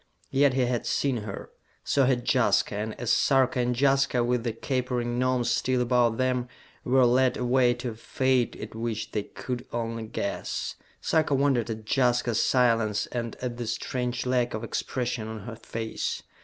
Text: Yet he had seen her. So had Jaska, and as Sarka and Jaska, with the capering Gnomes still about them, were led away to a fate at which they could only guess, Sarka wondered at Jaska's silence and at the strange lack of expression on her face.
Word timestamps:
Yet 0.31 0.55
he 0.55 0.61
had 0.65 0.87
seen 0.87 1.17
her. 1.17 1.51
So 1.83 2.05
had 2.05 2.25
Jaska, 2.27 2.73
and 2.75 2.99
as 2.99 3.11
Sarka 3.13 3.59
and 3.59 3.79
Jaska, 3.79 4.23
with 4.23 4.43
the 4.43 4.51
capering 4.51 5.19
Gnomes 5.19 5.51
still 5.51 5.79
about 5.79 6.17
them, 6.17 6.47
were 6.83 7.05
led 7.05 7.37
away 7.37 7.75
to 7.75 7.89
a 7.89 7.93
fate 7.93 8.55
at 8.55 8.73
which 8.73 9.11
they 9.11 9.21
could 9.21 9.67
only 9.71 10.07
guess, 10.07 10.75
Sarka 11.01 11.35
wondered 11.35 11.69
at 11.69 11.85
Jaska's 11.85 12.41
silence 12.41 13.05
and 13.11 13.35
at 13.43 13.57
the 13.57 13.67
strange 13.67 14.25
lack 14.25 14.55
of 14.55 14.63
expression 14.63 15.27
on 15.27 15.41
her 15.41 15.55
face. 15.55 16.23